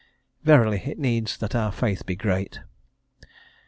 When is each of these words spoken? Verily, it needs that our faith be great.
Verily, 0.41 0.81
it 0.83 0.97
needs 0.97 1.37
that 1.37 1.53
our 1.53 1.71
faith 1.71 2.07
be 2.07 2.15
great. 2.15 2.59